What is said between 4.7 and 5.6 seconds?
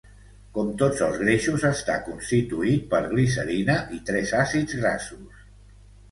grassos.